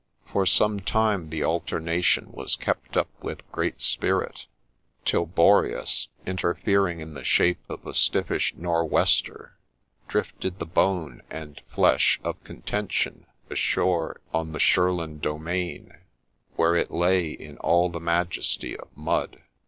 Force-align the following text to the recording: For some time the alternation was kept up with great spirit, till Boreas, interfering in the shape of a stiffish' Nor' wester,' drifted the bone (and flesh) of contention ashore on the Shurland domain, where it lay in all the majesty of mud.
For 0.25 0.47
some 0.47 0.79
time 0.79 1.29
the 1.29 1.43
alternation 1.43 2.31
was 2.31 2.55
kept 2.55 2.97
up 2.97 3.09
with 3.21 3.47
great 3.51 3.83
spirit, 3.83 4.47
till 5.05 5.27
Boreas, 5.27 6.07
interfering 6.25 7.01
in 7.01 7.13
the 7.13 7.23
shape 7.23 7.59
of 7.69 7.85
a 7.85 7.93
stiffish' 7.93 8.51
Nor' 8.57 8.83
wester,' 8.83 9.59
drifted 10.07 10.57
the 10.57 10.65
bone 10.65 11.21
(and 11.29 11.61
flesh) 11.67 12.19
of 12.23 12.43
contention 12.43 13.27
ashore 13.51 14.21
on 14.33 14.53
the 14.53 14.59
Shurland 14.59 15.21
domain, 15.21 15.93
where 16.55 16.75
it 16.75 16.89
lay 16.89 17.29
in 17.29 17.59
all 17.59 17.87
the 17.89 17.99
majesty 17.99 18.75
of 18.75 18.87
mud. 18.97 19.43